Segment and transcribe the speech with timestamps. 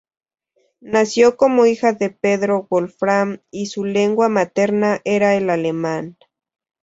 [0.79, 6.17] Nació como hija de Pedro Wolfram, y su lengua materna era el alemán.